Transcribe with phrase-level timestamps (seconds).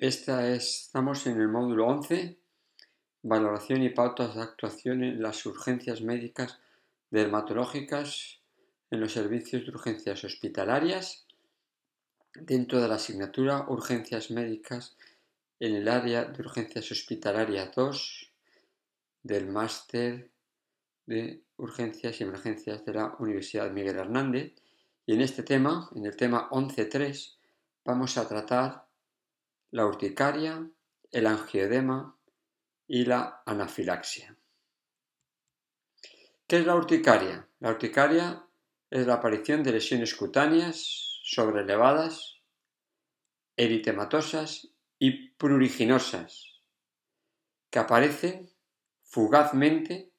[0.00, 2.38] Esta es, estamos en el módulo 11,
[3.22, 6.60] valoración y pautas de actuación en las urgencias médicas
[7.10, 8.38] dermatológicas
[8.92, 11.26] en los servicios de urgencias hospitalarias,
[12.32, 14.96] dentro de la asignatura urgencias médicas
[15.58, 18.32] en el área de urgencias hospitalarias 2
[19.24, 20.30] del máster
[21.06, 24.52] de urgencias y emergencias de la Universidad Miguel Hernández.
[25.06, 27.34] Y en este tema, en el tema 11.3,
[27.84, 28.87] vamos a tratar
[29.70, 30.70] la urticaria,
[31.10, 32.18] el angioedema
[32.86, 34.36] y la anafilaxia.
[36.46, 37.48] ¿Qué es la urticaria?
[37.60, 38.46] La urticaria
[38.90, 42.40] es la aparición de lesiones cutáneas sobrelevadas,
[43.56, 46.62] eritematosas y pruriginosas
[47.70, 48.50] que aparecen
[49.02, 50.10] fugazmente,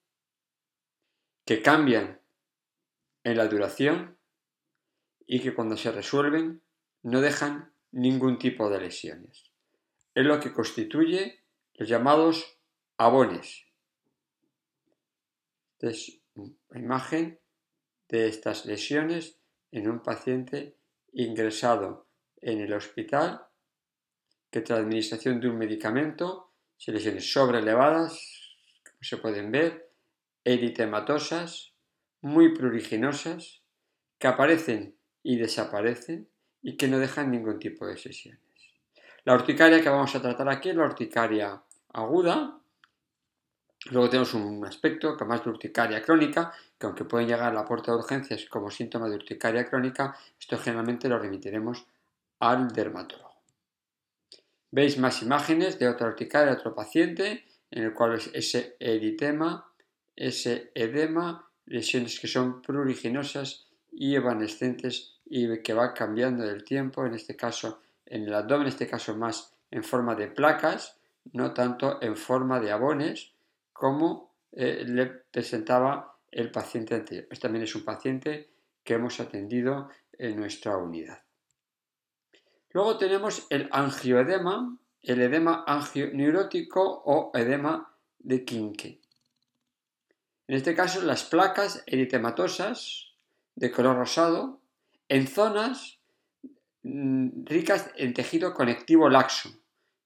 [1.45, 2.21] que cambian
[3.23, 4.19] en la duración
[5.25, 6.61] y que cuando se resuelven
[7.01, 9.51] no dejan ningún tipo de lesiones.
[10.13, 12.57] Es lo que constituye los llamados
[12.97, 13.65] abones.
[15.73, 17.39] Esta es una imagen
[18.09, 19.39] de estas lesiones
[19.71, 20.75] en un paciente
[21.13, 22.07] ingresado
[22.41, 23.45] en el hospital
[24.51, 28.13] que tras administración de un medicamento, se lesiones sobrelevadas,
[28.83, 29.91] como se pueden ver,
[30.43, 31.73] eritematosas,
[32.21, 33.61] muy pruriginosas,
[34.17, 36.29] que aparecen y desaparecen
[36.61, 38.41] y que no dejan ningún tipo de sesiones.
[39.25, 41.61] La urticaria que vamos a tratar aquí es la urticaria
[41.93, 42.59] aguda.
[43.91, 47.65] Luego tenemos un aspecto que más de urticaria crónica, que aunque pueden llegar a la
[47.65, 51.85] puerta de urgencias como síntoma de urticaria crónica, esto generalmente lo remitiremos
[52.39, 53.29] al dermatólogo.
[54.71, 59.71] Veis más imágenes de otra urticaria, otro paciente, en el cual es ese eritema,
[60.15, 67.13] ese edema, lesiones que son pruriginosas y evanescentes y que va cambiando del tiempo, en
[67.13, 70.97] este caso en el abdomen, en este caso más en forma de placas,
[71.33, 73.31] no tanto en forma de abones
[73.71, 77.27] como eh, le presentaba el paciente anterior.
[77.29, 78.49] Este también es un paciente
[78.83, 81.21] que hemos atendido en nuestra unidad.
[82.71, 89.01] Luego tenemos el angioedema, el edema angioneurótico o edema de Kinke.
[90.47, 93.13] En este caso, las placas eritematosas
[93.55, 94.59] de color rosado
[95.09, 95.99] en zonas
[96.83, 99.49] mm, ricas en tejido conectivo laxo,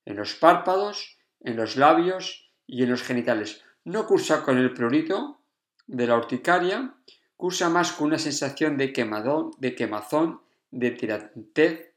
[0.05, 3.63] en los párpados, en los labios y en los genitales.
[3.83, 5.41] No cursa con el prurito
[5.85, 6.95] de la urticaria,
[7.35, 11.93] cursa más con una sensación de quemadón, de quemazón, de tirantez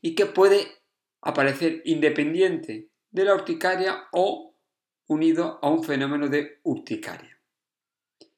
[0.00, 0.66] y que puede
[1.20, 4.54] aparecer independiente de la urticaria o
[5.08, 7.38] unido a un fenómeno de urticaria.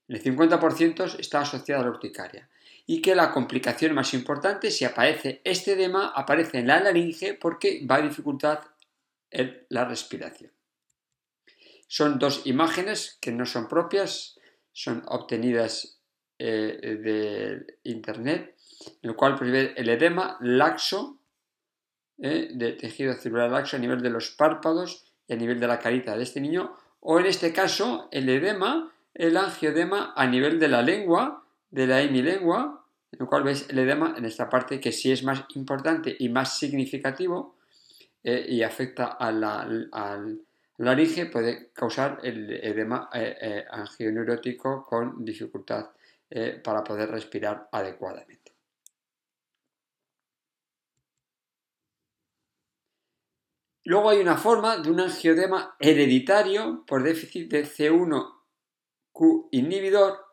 [0.09, 2.49] El 50% está asociado a la urticaria
[2.91, 7.87] y que la complicación más importante, si aparece este edema, aparece en la laringe porque
[7.87, 8.63] va a dificultar
[9.69, 10.51] la respiración.
[11.87, 14.39] Son dos imágenes que no son propias,
[14.73, 16.01] son obtenidas
[16.39, 18.57] eh, de internet,
[19.03, 21.21] en el cual puede ver el edema laxo
[22.17, 25.79] eh, de tejido celular laxo a nivel de los párpados y a nivel de la
[25.79, 30.69] carita de este niño, o en este caso el edema, el angioedema a nivel de
[30.69, 34.93] la lengua, de la hemilengua, en el cual veis el edema en esta parte que
[34.93, 37.57] sí es más importante y más significativo
[38.23, 39.61] eh, y afecta a la,
[39.93, 40.41] al
[40.79, 45.91] laringe, puede causar el edema eh, eh, angioneurótico con dificultad
[46.63, 48.53] para poder respirar adecuadamente.
[53.89, 60.28] Luego hay una forma de un angioedema hereditario por déficit de C1Q inhibidor.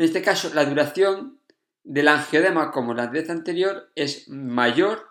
[0.00, 1.40] En este caso, la duración
[1.84, 5.08] del angioedema como la vez anterior es mayor,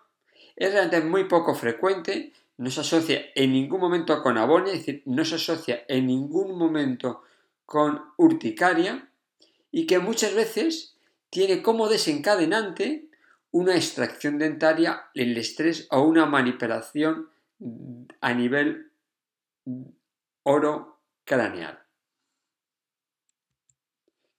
[0.56, 5.04] es realmente muy poco frecuente, no se asocia en ningún momento con abonia, es decir,
[5.06, 7.22] no se asocia en ningún momento
[7.68, 9.12] con urticaria
[9.70, 10.96] y que muchas veces
[11.30, 13.10] tiene como desencadenante
[13.52, 17.30] una extracción dentaria, el estrés o una manipulación
[18.22, 18.92] a nivel
[20.42, 21.89] oro craneal.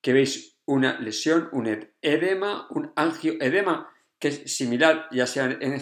[0.00, 1.66] Que veis una lesión, un
[2.00, 5.72] edema, un angioedema, que es similar, ya sea en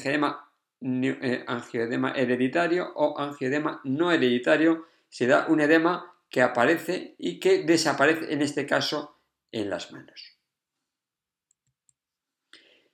[0.81, 7.65] eh, angioedema hereditario o angioedema no hereditario, se da un edema que aparece y que
[7.65, 9.19] desaparece en este caso
[9.51, 10.39] en las manos.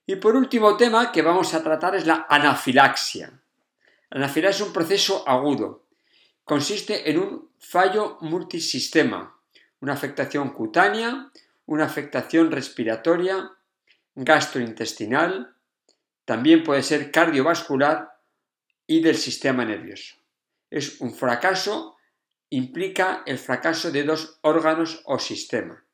[0.07, 3.41] Y por último tema que vamos a tratar es la anafilaxia.
[4.11, 5.87] La anafilaxia es un proceso agudo.
[6.45, 9.34] Consiste en un fallo multisistema,
[9.81, 11.31] una afectación cutánea,
[11.67, 13.53] una afectación respiratoria,
[14.15, 15.55] gastrointestinal,
[16.25, 18.19] también puede ser cardiovascular
[18.87, 20.17] y del sistema nervioso.
[20.71, 21.97] Es un fracaso,
[22.51, 25.85] implica el fracaso de dos órganos o sistema.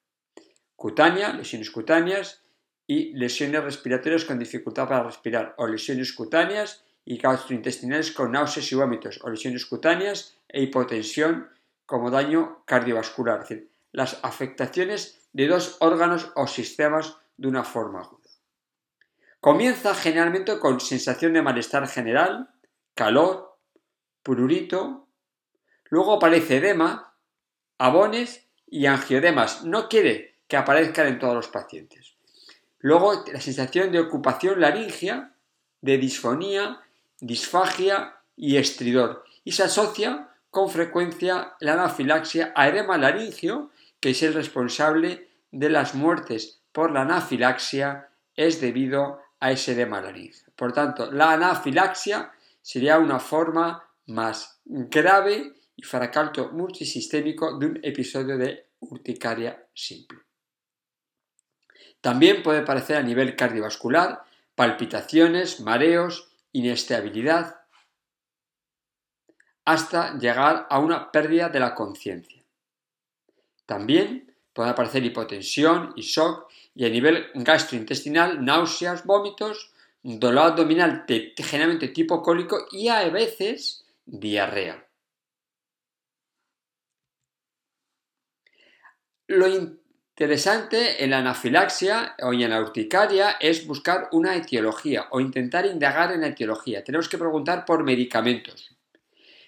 [0.77, 2.43] Cutánea, lesiones cutáneas,
[2.91, 8.75] y lesiones respiratorias con dificultad para respirar, o lesiones cutáneas y gastrointestinales con náuseas y
[8.75, 11.49] vómitos, o lesiones cutáneas e hipotensión
[11.87, 13.47] como daño cardiovascular,
[13.93, 18.21] las afectaciones de dos órganos o sistemas de una forma aguda.
[19.41, 22.51] Comienza generalmente con sensación de malestar general,
[22.95, 23.57] calor,
[24.23, 25.09] prurito,
[25.85, 27.15] luego aparece edema,
[27.79, 29.65] abones y angiodemas.
[29.65, 32.17] No quiere que aparezcan en todos los pacientes.
[32.81, 35.33] Luego la sensación de ocupación laringia,
[35.81, 36.81] de disfonía,
[37.19, 39.25] disfagia y estridor.
[39.45, 43.71] Y se asocia con frecuencia la anafilaxia a edema laringio,
[44.01, 50.01] que es el responsable de las muertes por la anafilaxia, es debido a ese edema
[50.01, 50.53] laringio.
[50.57, 52.33] Por tanto, la anafilaxia
[52.63, 60.19] sería una forma más grave y fracalto multisistémico de un episodio de urticaria simple.
[62.01, 64.25] También puede aparecer a nivel cardiovascular
[64.55, 67.61] palpitaciones, mareos, inestabilidad,
[69.65, 72.40] hasta llegar a una pérdida de la conciencia.
[73.71, 79.71] También puede aparecer hipotensión y shock y a nivel gastrointestinal náuseas, vómitos,
[80.03, 81.05] dolor abdominal
[81.37, 84.85] generalmente tipo cólico y a veces diarrea.
[89.29, 95.65] Lo interesante en la anafilaxia o en la urticaria es buscar una etiología o intentar
[95.65, 96.83] indagar en la etiología.
[96.83, 98.77] Tenemos que preguntar por medicamentos.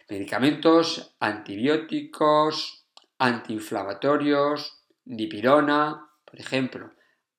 [0.08, 2.81] Medicamentos antibióticos,
[3.22, 6.90] antiinflamatorios, dipirona, por ejemplo.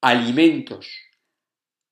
[0.01, 0.87] Alimentos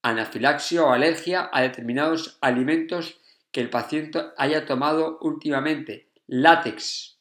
[0.02, 3.20] anafilaxia o alergia a determinados alimentos
[3.52, 6.08] que el paciente haya tomado últimamente.
[6.26, 7.18] Látex,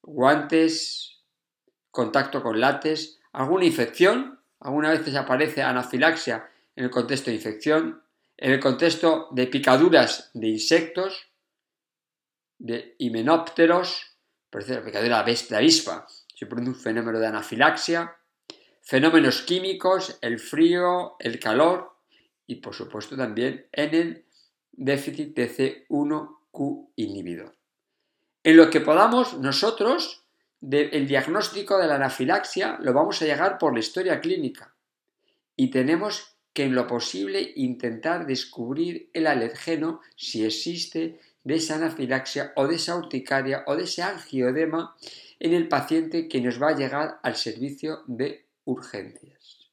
[0.00, 1.18] guantes,
[1.90, 8.02] contacto con látex, alguna infección, alguna vez aparece anafilaxia en el contexto de infección,
[8.36, 11.28] en el contexto de picaduras de insectos,
[12.58, 14.11] de himenópteros,
[14.60, 18.16] ejemplo, la picadura de avispa, se produce un fenómeno de anafilaxia,
[18.82, 21.92] fenómenos químicos, el frío, el calor,
[22.46, 24.24] y por supuesto también en el
[24.72, 27.54] déficit de C1Q inhibidor.
[28.44, 30.24] En lo que podamos nosotros,
[30.60, 34.74] el diagnóstico de la anafilaxia lo vamos a llegar por la historia clínica
[35.56, 42.52] y tenemos que en lo posible intentar descubrir el alergeno si existe de esa anafilaxia
[42.56, 44.96] o de esa urticaria o de ese angiodema
[45.40, 49.70] en el paciente que nos va a llegar al servicio de urgencias.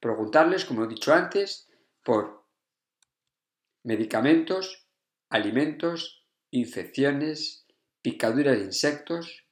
[0.00, 1.68] Preguntarles, como he dicho antes,
[2.04, 2.44] por
[3.82, 4.86] medicamentos,
[5.28, 7.66] alimentos, infecciones,
[8.00, 9.44] picaduras de insectos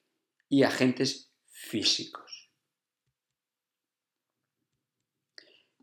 [0.49, 2.51] y agentes físicos.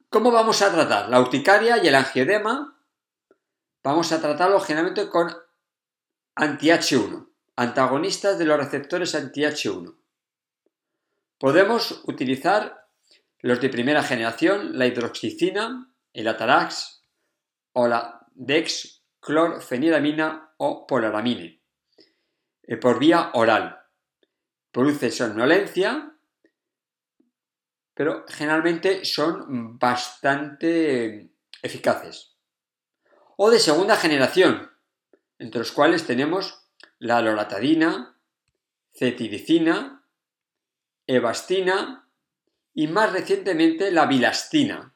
[0.10, 2.80] ¿Cómo vamos a tratar la urticaria y el angiodema?
[3.84, 5.43] Vamos a tratarlo generalmente con
[6.36, 9.96] anti-H1, antagonistas de los receptores anti-H1.
[11.38, 12.88] Podemos utilizar
[13.40, 17.06] los de primera generación, la hidroxicina, el atarax
[17.74, 21.62] o la dexclorfeniramina o polaramine
[22.64, 23.80] eh, por vía oral.
[24.72, 26.16] Produce somnolencia,
[27.94, 31.30] pero generalmente son bastante
[31.62, 32.38] eficaces.
[33.38, 34.73] O de segunda generación,
[35.40, 36.68] entre los cuales tenemos
[37.00, 38.20] la loratadina,
[38.94, 40.06] cetirizina,
[41.08, 42.10] evastina
[42.74, 44.96] y más recientemente la bilastina.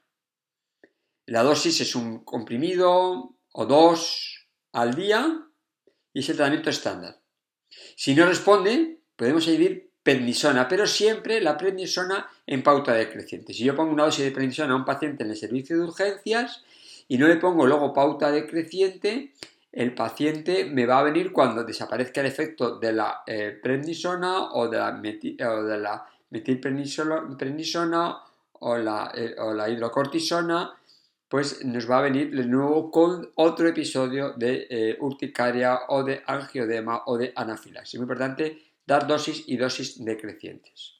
[1.25, 5.47] La dosis es un comprimido o dos al día
[6.13, 7.19] y es el tratamiento estándar.
[7.95, 13.53] Si no responde, podemos añadir prednisona, pero siempre la prednisona en pauta decreciente.
[13.53, 16.63] Si yo pongo una dosis de prednisona a un paciente en el servicio de urgencias
[17.09, 19.33] y no le pongo luego pauta decreciente,
[19.77, 24.67] el paciente me va a venir cuando desaparezca el efecto de la eh, prednisona o
[24.67, 28.17] de la, metilprednisona
[28.53, 30.75] o la, eh, la hidrocortisona
[31.27, 36.23] pues nos va a venir de nuevo con otro episodio de eh, urticaria o de
[36.25, 37.99] angiodema o de anafilaxia.
[37.99, 40.95] Muy importante dar dosis y dosis decrecientes.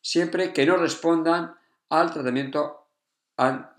[0.00, 1.54] Siempre que no respondan
[1.90, 2.86] al tratamiento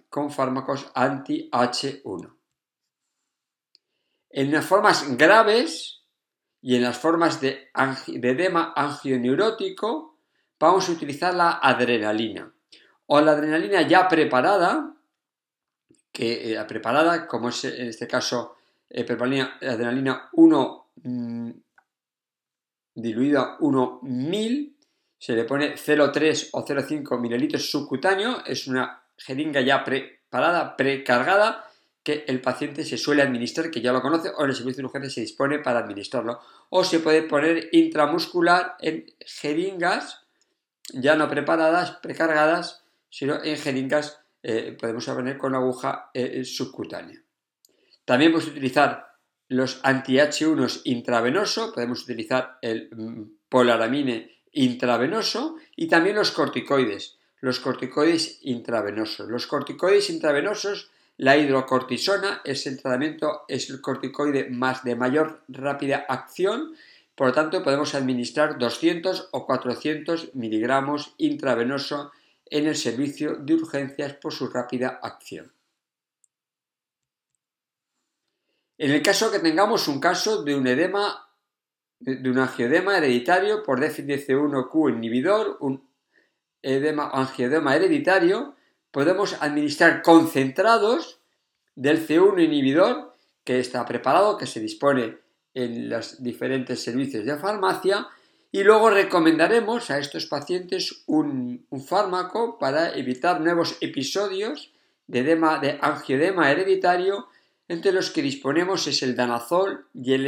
[0.07, 2.40] con fármacos anti-H1.
[4.33, 6.01] En las formas graves
[6.61, 7.69] y en las formas de,
[8.07, 10.17] de edema angioneurótico
[10.59, 12.53] vamos a utilizar la adrenalina.
[13.07, 14.95] O la adrenalina ya preparada
[16.11, 18.57] que eh, preparada, como es en este caso
[18.89, 21.51] eh, adrenalina 1 mm,
[22.95, 24.75] diluida 1.000,
[25.17, 31.70] se le pone 0,3 o 0,5 mililitros subcutáneo, es una jeringa ya preparada, precargada,
[32.03, 34.87] que el paciente se suele administrar, que ya lo conoce, o en el servicio de
[34.87, 36.39] urgencia se dispone para administrarlo.
[36.69, 40.21] O se puede poner intramuscular en jeringas
[40.93, 47.21] ya no preparadas, precargadas, sino en jeringas eh, podemos poner con aguja eh, subcutánea.
[48.05, 49.11] También podemos utilizar
[49.47, 58.39] los anti-H1 intravenoso, podemos utilizar el mm, polaramine intravenoso y también los corticoides, los corticoides
[58.43, 59.29] intravenosos.
[59.29, 60.91] Los corticoides intravenosos,
[61.21, 66.75] la hidrocortisona es el tratamiento, es el corticoide más de mayor rápida acción,
[67.13, 72.11] por lo tanto podemos administrar 200 o 400 miligramos intravenoso
[72.45, 75.53] en el servicio de urgencias por su rápida acción.
[78.79, 81.29] En el caso que tengamos un caso de un edema,
[81.99, 85.87] de un angiodema hereditario por déficit C1Q inhibidor, un
[86.63, 88.55] edema, angiodema hereditario,
[88.91, 91.19] podemos administrar concentrados
[91.75, 95.17] del C1 inhibidor que está preparado, que se dispone
[95.53, 98.07] en los diferentes servicios de farmacia
[98.51, 104.73] y luego recomendaremos a estos pacientes un, fármaco para evitar nuevos episodios
[105.07, 107.27] de, edema, de angiodema hereditario,
[107.69, 110.25] entre los que disponemos es el danazol y el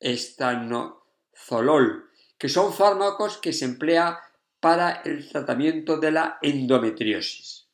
[0.00, 4.20] estanozolol, que son fármacos que se emplea
[4.60, 7.66] para el tratamiento de la endometriosis.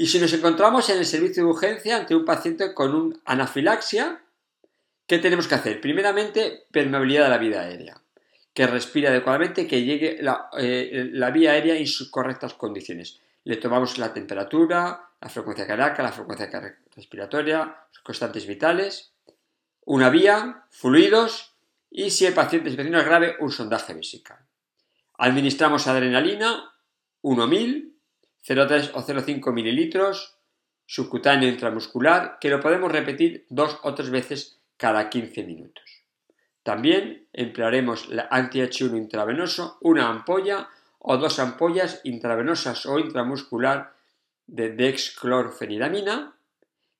[0.00, 4.22] Y si nos encontramos en el servicio de urgencia ante un paciente con una anafilaxia,
[5.06, 5.78] ¿qué tenemos que hacer?
[5.78, 8.02] Primeramente, permeabilidad de la vía aérea,
[8.54, 13.20] que respire adecuadamente, que llegue la, eh, vía aérea en sus correctas condiciones.
[13.44, 19.12] Le tomamos la temperatura, la frecuencia cardíaca, la frecuencia respiratoria, los constantes vitales,
[19.84, 21.49] una vía, fluidos
[21.90, 24.38] y si el paciente es grave, un sondaje vesical.
[25.18, 26.72] Administramos adrenalina,
[27.22, 27.90] 1000
[28.46, 30.36] 0,3 o 0,5 mililitros
[30.86, 35.84] subcutáneo intramuscular que lo podemos repetir dos o tres veces cada 15 minutos.
[36.62, 40.68] También emplearemos la anti-H1 intravenoso, una ampolla
[40.98, 43.94] o dos ampollas intravenosas o intramuscular
[44.46, 46.34] de dexclorfenidamina.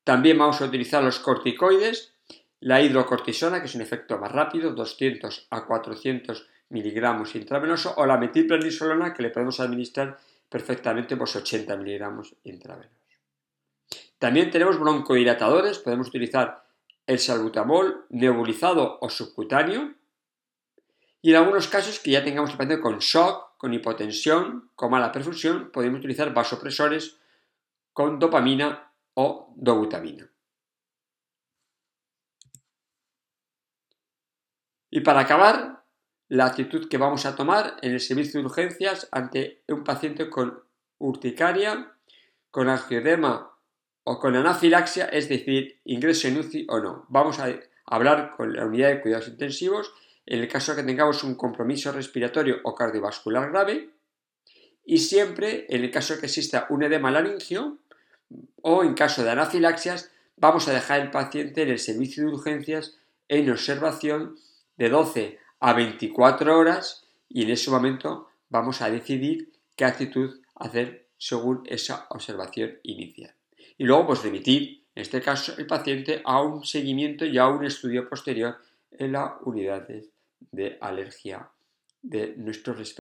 [0.04, 2.14] También vamos a utilizar los corticoides,
[2.60, 8.18] la hidrocortisona, que es un efecto más rápido, 200 a 400 miligramos intravenoso, o la
[8.18, 13.00] metilprednisolona, que le podemos administrar perfectamente pues 80 miligramos intravenosos.
[14.18, 16.64] También tenemos broncodilatadores, podemos utilizar
[17.06, 19.94] el salbutamol nebulizado o subcutáneo
[21.22, 25.10] y en algunos casos que ya tengamos el paciente con shock, con hipotensión, con mala
[25.10, 27.16] perfusión, podemos utilizar vasopresores
[27.92, 30.30] con dopamina o dobutamina.
[34.90, 35.84] Y para acabar,
[36.28, 40.62] la actitud que vamos a tomar en el servicio de urgencias ante un paciente con
[40.98, 41.92] urticaria,
[42.50, 43.52] con angiodema
[44.04, 47.06] o con anafilaxia, es decir, ingreso en UCI o no.
[47.08, 47.48] Vamos a
[47.86, 49.92] hablar con la unidad de cuidados intensivos
[50.26, 53.90] en el caso que tengamos un compromiso respiratorio o cardiovascular grave
[54.84, 57.78] y siempre en el caso que exista un edema laringio
[58.62, 62.98] o en caso de anafilaxias vamos a dejar el paciente en el servicio de urgencias
[63.28, 64.36] en observación
[64.76, 71.08] de 12 a 24 horas y en ese momento vamos a decidir qué actitud hacer
[71.16, 73.34] según esa observación inicial.
[73.76, 77.64] Y luego pues remitir, en este caso, el paciente a un seguimiento y a un
[77.64, 78.58] estudio posterior
[78.90, 79.86] en la unidad
[80.50, 81.50] de alergia
[82.02, 82.74] de nuestro